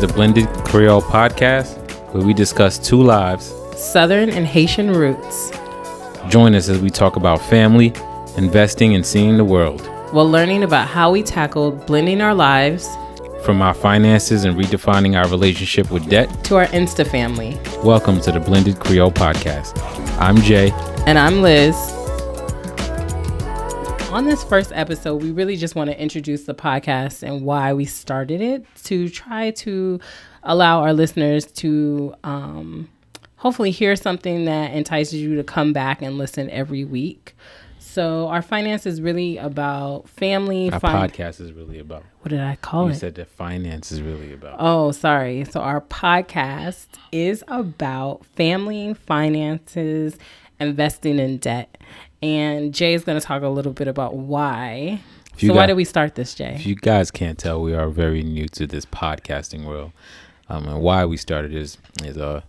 [0.00, 1.76] the Blended Creole podcast,
[2.14, 5.50] where we discuss two lives, Southern and Haitian roots,
[6.28, 7.92] Join us as we talk about family,
[8.36, 9.80] investing, and seeing the world.
[10.12, 12.88] while learning about how we tackled blending our lives
[13.44, 17.58] From our finances and redefining our relationship with debt, to our Insta family.
[17.82, 19.78] welcome to the Blended Creole podcast.
[20.18, 20.70] I'm Jay.
[21.06, 21.74] And I'm Liz.
[24.10, 27.84] On this first episode, we really just want to introduce the podcast and why we
[27.84, 30.00] started it to try to
[30.42, 32.88] allow our listeners to um,
[33.36, 37.36] hopefully hear something that entices you to come back and listen every week.
[37.78, 40.70] So, our finance is really about family.
[40.72, 42.02] Our fin- podcast is really about.
[42.20, 42.94] what did I call You it?
[42.94, 44.56] You said that finance is really about.
[44.58, 45.44] Oh, sorry.
[45.44, 50.18] So our podcast is about family, finances,
[50.58, 51.76] investing in debt.
[52.22, 55.00] And Jay is going to talk a little bit about why.
[55.38, 56.54] So why did we start this, Jay?
[56.54, 59.92] If you guys can't tell, we are very new to this podcasting world.
[60.48, 62.42] Um, and why we started is is uh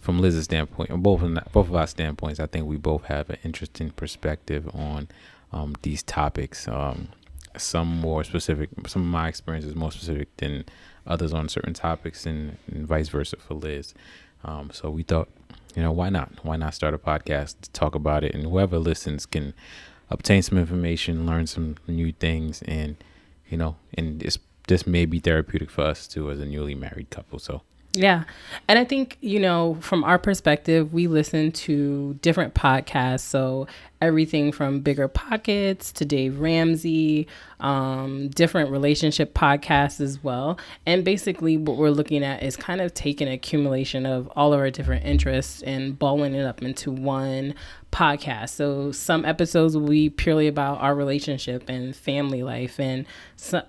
[0.00, 2.38] from Liz's standpoint, both of both of our standpoints.
[2.38, 5.08] I think we both have an interesting perspective on
[5.52, 6.68] um, these topics.
[6.68, 7.08] Um,
[7.56, 8.70] some more specific.
[8.86, 10.64] Some of my experience is more specific than
[11.06, 13.94] others on certain topics, and, and vice versa for Liz.
[14.44, 15.28] Um, so we thought,
[15.76, 16.32] you know, why not?
[16.42, 19.52] Why not start a podcast to talk about it, and whoever listens can
[20.08, 22.96] obtain some information, learn some new things, and
[23.48, 27.10] you know, and this this may be therapeutic for us too as a newly married
[27.10, 27.38] couple.
[27.38, 27.62] So
[27.96, 28.24] Yeah.
[28.68, 33.20] And I think, you know, from our perspective, we listen to different podcasts.
[33.20, 33.66] So
[34.00, 37.26] everything from Bigger Pockets to Dave Ramsey,
[37.60, 40.58] um, different relationship podcasts as well.
[40.84, 44.70] And basically, what we're looking at is kind of taking accumulation of all of our
[44.70, 47.54] different interests and balling it up into one
[47.96, 48.50] podcast.
[48.50, 53.06] So some episodes will be purely about our relationship and family life, and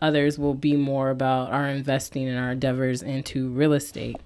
[0.02, 4.18] others will be more about our investing and our endeavors into real estate.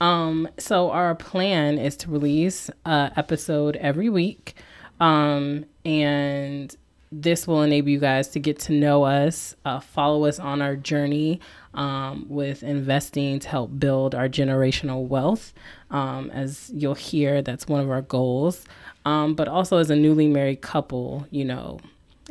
[0.00, 4.54] Um, so our plan is to release a episode every week,
[5.00, 6.74] um, and
[7.12, 10.76] this will enable you guys to get to know us, uh, follow us on our
[10.76, 11.40] journey
[11.74, 15.52] um, with investing to help build our generational wealth.
[15.90, 18.64] Um, as you'll hear, that's one of our goals.
[19.04, 21.80] Um, but also as a newly married couple, you know,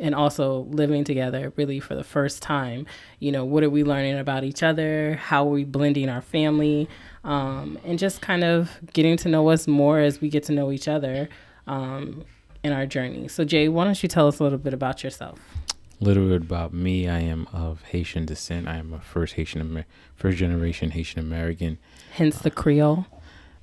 [0.00, 2.86] and also living together really for the first time.
[3.18, 5.16] You know, what are we learning about each other?
[5.16, 6.88] How are we blending our family?
[7.22, 10.72] Um, and just kind of getting to know us more as we get to know
[10.72, 11.28] each other
[11.66, 12.24] um,
[12.62, 13.28] in our journey.
[13.28, 15.38] So, Jay, why don't you tell us a little bit about yourself?
[16.00, 17.06] a little bit about me.
[17.10, 18.66] I am of Haitian descent.
[18.66, 19.84] I am a first Haitian, Amer-
[20.16, 21.76] first generation Haitian American.
[22.12, 23.04] Hence the Creole,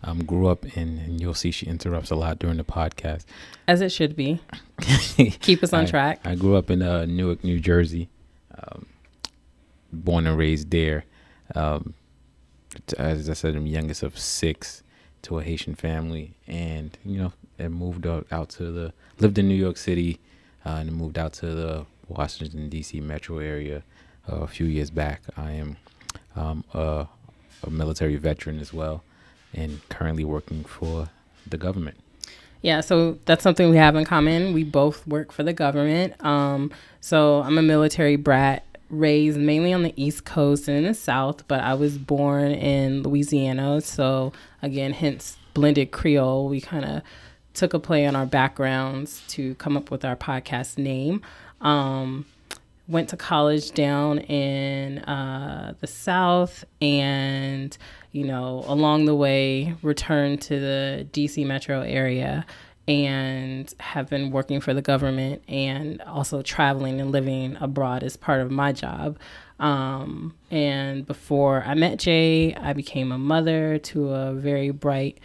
[0.03, 3.25] Um, grew up in, and you'll see she interrupts a lot during the podcast.
[3.67, 4.39] as it should be.
[5.41, 6.19] Keep us on I- track.
[6.25, 8.07] I grew up in uh, Newark, New Jersey.
[8.55, 8.85] Um,
[9.91, 11.05] born and raised there.
[11.55, 11.95] Um,
[12.99, 14.83] as I said, I'm youngest of six
[15.23, 19.55] to a Haitian family, and you know, and moved out, to the lived in New
[19.55, 20.19] York City,
[20.65, 23.01] uh, and moved out to the Washington D.C.
[23.01, 23.83] metro area
[24.31, 25.21] uh, a few years back.
[25.35, 25.77] I am
[26.35, 27.07] um, a,
[27.63, 29.03] a military veteran as well,
[29.53, 31.09] and currently working for
[31.45, 31.97] the government.
[32.61, 34.53] Yeah, so that's something we have in common.
[34.53, 36.23] We both work for the government.
[36.25, 40.93] Um, so I'm a military brat, raised mainly on the East Coast and in the
[40.93, 43.81] South, but I was born in Louisiana.
[43.81, 46.49] So again, hence blended Creole.
[46.49, 47.01] We kind of
[47.57, 51.21] took a play on our backgrounds to come up with our podcast name.
[51.59, 52.25] Um,
[52.87, 57.75] went to college down in uh, the South and,
[58.11, 62.45] you know, along the way returned to the DC metro area
[62.87, 68.39] and have been working for the government and also traveling and living abroad as part
[68.39, 69.17] of my job.
[69.59, 75.17] Um, and before I met Jay, I became a mother to a very bright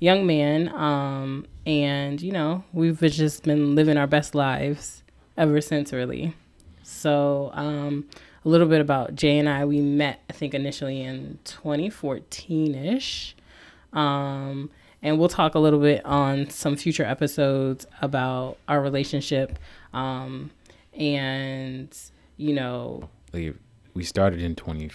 [0.00, 0.68] young man.
[0.70, 5.02] Um, and, you know, we've just been living our best lives
[5.36, 6.34] ever since, really.
[6.82, 8.06] So, um,
[8.44, 9.64] a little bit about Jay and I.
[9.64, 13.34] We met, I think, initially in 2014 ish.
[13.92, 14.70] Um,
[15.02, 19.58] and we'll talk a little bit on some future episodes about our relationship.
[19.92, 20.50] Um,
[20.92, 21.96] and,
[22.36, 23.08] you know,
[23.94, 24.88] we started in 20,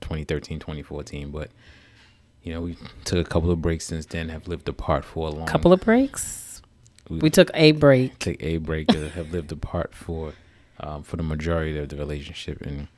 [0.00, 1.50] 2013 2014 but
[2.42, 5.30] you know we took a couple of breaks since then have lived apart for a
[5.30, 6.62] long couple of breaks.
[7.08, 8.18] we, We took a break.
[8.18, 10.34] take a break have lived apart for
[10.78, 12.88] um, for the majority of the relationship and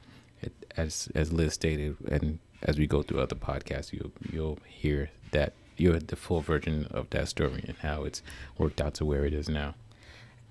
[0.40, 5.10] it, as as liz stated and as we go through other podcasts you'll you'll hear
[5.32, 8.22] that you're the full version of that story and how it's
[8.58, 9.74] worked out to where it is now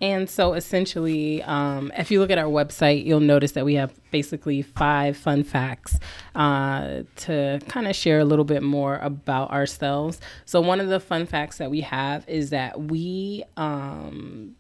[0.02, 3.94] And so essentially, um, if you look at our website, you'll notice that we have
[4.10, 6.00] basically five fun facts
[6.34, 10.20] uh, to kind of share a little bit more about ourselves.
[10.46, 14.56] So, one of the fun facts that we have is that we um,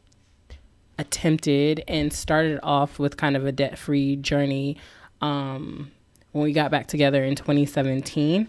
[0.99, 4.77] attempted and started off with kind of a debt free journey
[5.21, 5.91] um,
[6.33, 8.47] when we got back together in 2017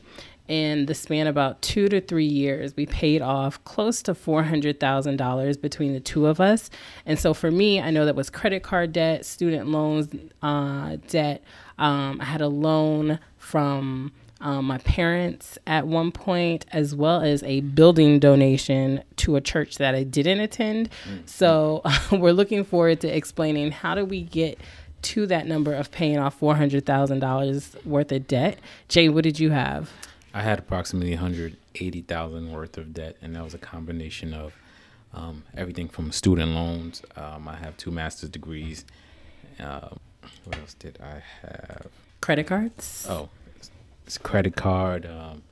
[0.52, 5.94] in the span about two to three years, we paid off close to $400,000 between
[5.94, 6.69] the two of us.
[7.06, 11.43] And so for me, I know that was credit card debt, student loans uh, debt.
[11.78, 14.12] Um, I had a loan from
[14.43, 19.78] um, my parents at one point, as well as a building donation to a church
[19.78, 20.90] that I didn't attend.
[21.08, 21.20] Mm-hmm.
[21.25, 21.81] So
[22.12, 24.58] we're looking forward to explaining how do we get
[25.00, 28.58] to that number of paying off $400,000 worth of debt.
[28.88, 29.90] Jay, what did you have?
[30.34, 34.55] I had approximately 180,000 worth of debt, and that was a combination of
[35.12, 37.02] um, everything from student loans.
[37.17, 38.84] Um, I have two master's degrees.
[39.61, 39.88] Uh,
[40.44, 41.88] what else did I have?
[42.20, 43.06] Credit cards.
[43.08, 43.29] Oh,
[44.06, 45.43] it's credit card, um,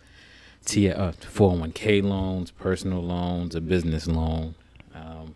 [0.65, 4.55] T- uh, 401k loans, personal loans, a business loan.
[4.95, 5.35] Um,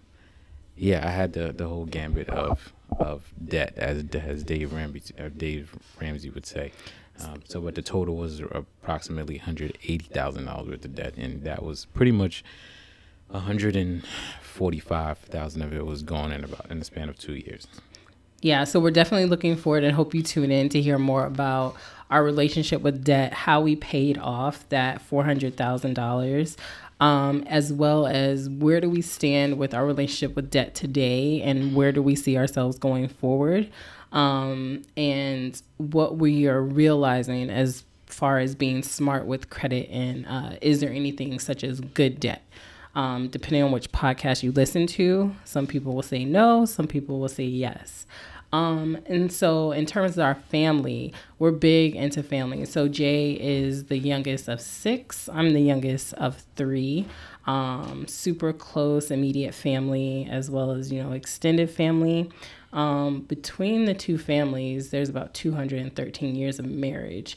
[0.76, 5.74] yeah, I had the the whole gambit of of debt, as as Dave Ramsey, Dave
[6.00, 6.72] Ramsey would say.
[7.20, 11.44] Um, so, but the total was approximately hundred eighty thousand dollars worth of debt, and
[11.44, 12.44] that was pretty much
[13.32, 14.04] hundred and
[14.42, 17.66] forty-five thousand of it was gone in about in the span of two years.
[18.40, 21.76] Yeah, so we're definitely looking forward and hope you tune in to hear more about
[22.10, 26.56] our relationship with debt, how we paid off that four hundred thousand dollars.
[27.00, 31.74] Um, as well as where do we stand with our relationship with debt today and
[31.74, 33.68] where do we see ourselves going forward
[34.14, 40.52] um, and what we are realizing as far as being smart with credit and uh,
[40.62, 42.42] is there anything such as good debt?
[42.94, 47.18] Um, depending on which podcast you listen to some people will say no some people
[47.18, 48.06] will say yes
[48.54, 52.64] um, and so in terms of our family we're big into family.
[52.64, 55.28] So jay is the youngest of six.
[55.28, 57.06] I'm the youngest of three.
[57.48, 62.30] Um, super close immediate family as well as you know extended family.
[62.72, 67.36] Um, between the two families, there's about 213 years of marriage.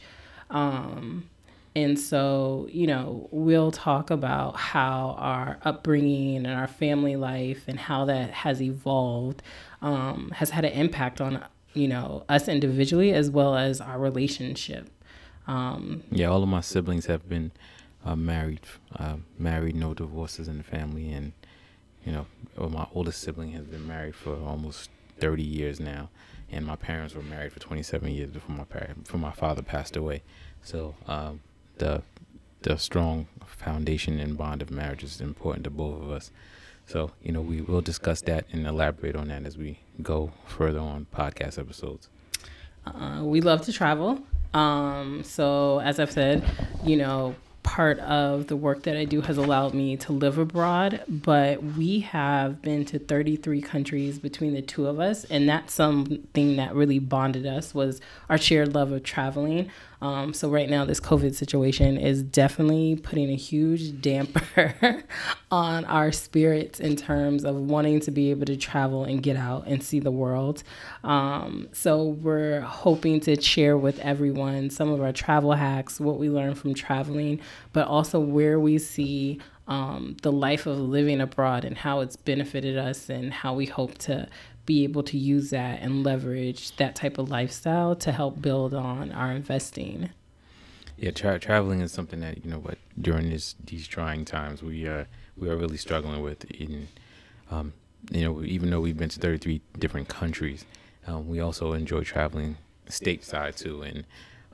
[0.52, 1.30] Um,
[1.76, 7.80] and so, you know, we'll talk about how our upbringing and our family life and
[7.80, 9.44] how that has evolved
[9.82, 11.44] um, has had an impact on,
[11.74, 14.90] you know, us individually as well as our relationship.
[15.48, 17.52] Um, yeah, all of my siblings have been
[18.06, 18.62] uh, married,
[18.98, 21.12] uh, married, no divorces in the family.
[21.12, 21.34] And,
[22.06, 22.26] you know,
[22.70, 24.90] my oldest sibling has been married for almost
[25.20, 26.10] 30 years now,
[26.52, 29.96] and my parents were married for 27 years before my parent, before my father passed
[29.96, 30.24] away.
[30.64, 31.42] So um,
[31.78, 32.04] the
[32.64, 36.32] the strong foundation and bond of marriage is important to both of us.
[36.88, 40.80] So you know we will discuss that and elaborate on that as we go further
[40.80, 42.10] on podcast episodes.
[42.86, 44.20] Uh, we love to travel.
[44.54, 46.44] Um, so as I've said,
[46.86, 47.36] you know,
[47.78, 52.00] part of the work that I do has allowed me to live abroad, but we
[52.00, 56.98] have been to 33 countries between the two of us, and that's something that really
[56.98, 59.70] bonded us was our shared love of traveling.
[60.02, 65.04] Um, so right now, this COVID situation is definitely putting a huge damper
[65.52, 69.66] on our spirits in terms of wanting to be able to travel and get out
[69.66, 70.62] and see the world.
[71.04, 76.30] Um, so we're hoping to share with everyone some of our travel hacks, what we
[76.30, 77.40] learned from traveling,
[77.74, 82.78] but also where we see um, the life of living abroad and how it's benefited
[82.78, 84.28] us and how we hope to
[84.66, 89.12] be able to use that and leverage that type of lifestyle to help build on
[89.12, 90.10] our investing.
[90.98, 94.86] Yeah, tra- traveling is something that you know what during this these trying times we
[94.88, 95.08] are
[95.38, 96.44] we are really struggling with.
[96.52, 96.88] In
[97.52, 97.74] um,
[98.12, 100.66] you know, even though we've been to 33 different countries,
[101.06, 102.58] um, we also enjoy traveling
[102.90, 103.82] stateside too.
[103.82, 104.06] And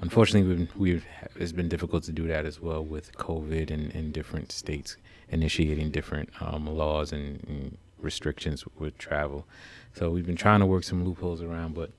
[0.04, 1.06] unfortunately, we've, we've
[1.38, 4.98] it's been difficult to do that as well with COVID and, and different states
[5.30, 9.48] initiating different um, laws and, and restrictions with travel.
[9.94, 11.92] So we've been trying to work some loopholes around, but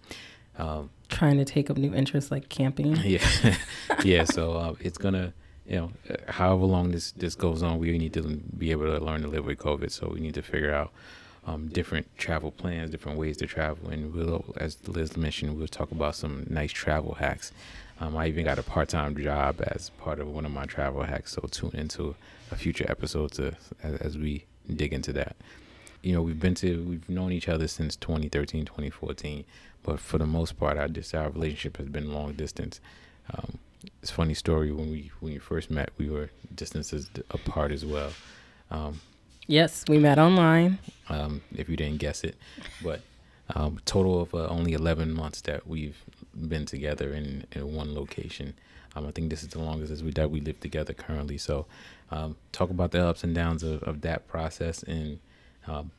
[0.59, 2.95] um, trying to take up new interests like camping.
[3.03, 3.57] Yeah,
[4.05, 4.25] yeah.
[4.25, 5.33] So uh, it's gonna,
[5.67, 5.91] you know,
[6.29, 9.47] however long this this goes on, we need to be able to learn to live
[9.47, 9.91] with COVID.
[9.91, 10.93] So we need to figure out
[11.47, 15.91] um, different travel plans, different ways to travel, and we'll, as Liz mentioned, we'll talk
[15.91, 17.51] about some nice travel hacks.
[18.01, 21.33] Um, I even got a part-time job as part of one of my travel hacks.
[21.33, 22.17] So tune into
[22.51, 24.45] a future episode to as, as we
[24.77, 25.37] dig into that
[26.05, 29.45] you know, we've been to, we've known each other since 2013, 2014,
[29.83, 32.79] but for the most part, our just our relationship has been long distance.
[33.33, 33.59] Um,
[34.03, 37.85] it's a funny story when we when we first met, we were distances apart as
[37.85, 38.13] well.
[38.71, 39.01] Um,
[39.47, 40.79] Yes, we met online.
[41.11, 42.37] Um, if you didn't guess it,
[42.83, 43.01] but
[43.55, 46.03] um, total of uh, only 11 months that we've
[46.35, 48.55] been together in, in one location.
[48.97, 51.37] Um, I think this is the longest as we that we live together currently.
[51.37, 51.67] So,
[52.11, 55.19] um, talk about the ups and downs of, of that process and
[55.67, 55.91] um,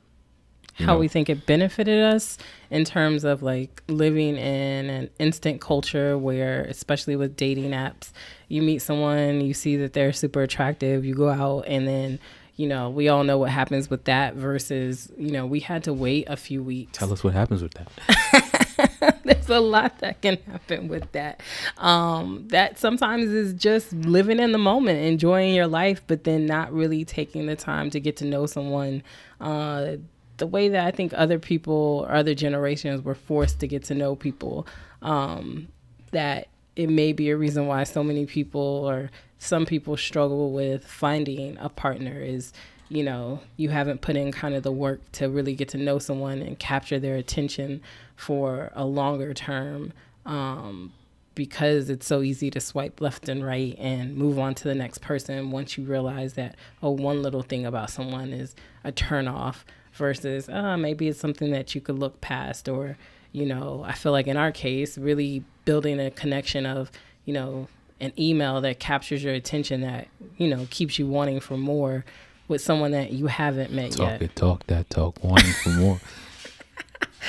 [0.76, 0.98] how know.
[0.98, 2.38] we think it benefited us
[2.70, 8.12] in terms of like living in an instant culture where, especially with dating apps,
[8.50, 12.20] you meet someone, you see that they're super attractive, you go out, and then
[12.58, 15.94] you know, we all know what happens with that versus, you know, we had to
[15.94, 16.98] wait a few weeks.
[16.98, 19.22] Tell us what happens with that.
[19.26, 21.42] There's a lot that can happen with that.
[21.78, 26.72] Um, that sometimes is just living in the moment, enjoying your life, but then not
[26.72, 29.04] really taking the time to get to know someone.
[29.42, 29.98] Uh,
[30.38, 33.96] the way that I think other people or other generations were forced to get to
[33.96, 34.66] know people.
[35.02, 35.68] Um,
[36.12, 39.10] that it may be a reason why so many people or
[39.46, 42.52] some people struggle with finding a partner is
[42.90, 46.00] you know you haven't put in kind of the work to really get to know
[46.00, 47.82] someone and capture their attention
[48.16, 49.94] for a longer term
[50.26, 50.92] um,
[51.36, 55.00] because it's so easy to swipe left and right and move on to the next
[55.00, 59.66] person once you realize that oh one little thing about someone is a turn off
[59.94, 62.98] versus uh, maybe it's something that you could look past or
[63.32, 66.92] you know i feel like in our case really building a connection of
[67.26, 67.68] you know
[68.02, 72.06] an email that captures your attention that you know keeps you wanting for more
[72.48, 74.12] with someone that you haven't met talk yet.
[74.12, 76.00] Talk it, talk that talk, wanting for more.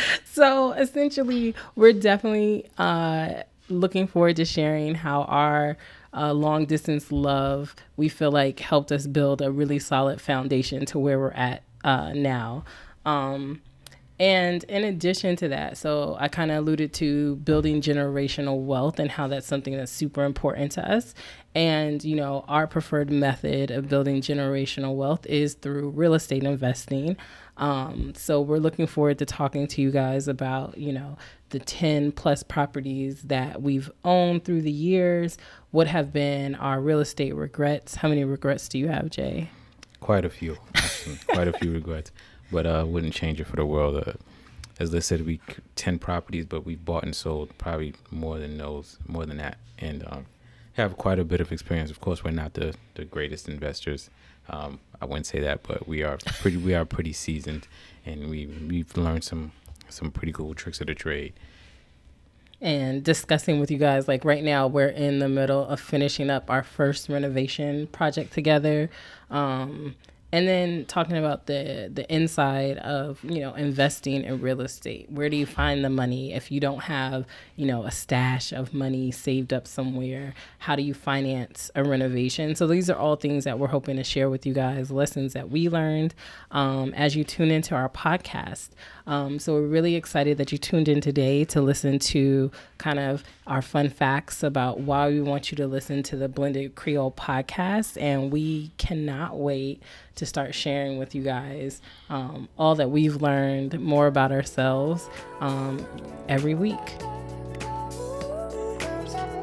[0.25, 5.77] so essentially, we're definitely uh, looking forward to sharing how our
[6.15, 10.99] uh, long distance love we feel like helped us build a really solid foundation to
[10.99, 12.65] where we're at uh, now.
[13.05, 13.61] Um,
[14.19, 19.11] and in addition to that, so I kind of alluded to building generational wealth and
[19.11, 21.15] how that's something that's super important to us.
[21.55, 27.19] And, you know, our preferred method of building generational wealth is through real estate investing.
[27.59, 31.19] Um, so we're looking forward to talking to you guys about, you know,
[31.51, 35.37] the 10 plus properties that we've owned through the years.
[35.73, 37.97] What have been our real estate regrets?
[37.97, 39.51] How many regrets do you have, Jay?
[40.01, 40.57] Quite a few.
[41.29, 42.13] quite a few regrets
[42.51, 44.03] but uh, wouldn't change it for the world.
[44.07, 44.13] Uh,
[44.79, 45.41] as said, we
[45.75, 50.05] ten properties, but we've bought and sold probably more than those, more than that, and
[50.07, 50.27] um,
[50.75, 51.91] have quite a bit of experience.
[51.91, 54.11] Of course, we're not the the greatest investors.
[54.49, 57.67] Um, I wouldn't say that, but we are pretty we are pretty seasoned,
[58.05, 59.53] and we we've learned some
[59.89, 61.33] some pretty cool tricks of the trade.
[62.61, 66.51] And discussing with you guys, like right now, we're in the middle of finishing up
[66.51, 68.89] our first renovation project together.
[69.31, 69.95] Um,
[70.33, 75.29] and then talking about the the inside of you know investing in real estate where
[75.29, 76.33] do you find the money?
[76.33, 80.83] If you don't have you know a stash of money saved up somewhere how do
[80.83, 82.57] you finance a renovation?
[82.57, 85.51] So these are all things that we're hoping to share with you guys lessons that
[85.51, 86.15] we learned
[86.51, 88.71] um, as you tune into our podcast.
[89.07, 93.23] Um, so we're really excited that you tuned in today to listen to kind of
[93.47, 98.01] our fun facts about why we want you to listen to the blended creole podcast.
[98.01, 99.81] And we cannot wait
[100.17, 101.81] to start sharing with you guys
[102.11, 105.09] um, all that we've learned more about ourselves
[105.41, 105.87] um,
[106.29, 106.97] every week.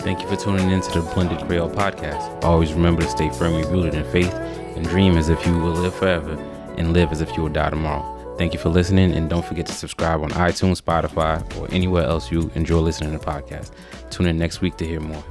[0.02, 2.44] Thank you for tuning in to the Blended Creole podcast.
[2.44, 5.96] Always remember to stay firmly rooted in faith and dream as if you will live
[5.96, 6.34] forever
[6.78, 8.36] and live as if you will die tomorrow.
[8.38, 12.32] Thank you for listening, and don't forget to subscribe on iTunes, Spotify, or anywhere else
[12.32, 13.72] you enjoy listening to podcasts.
[14.10, 15.24] Tune in next week to hear more.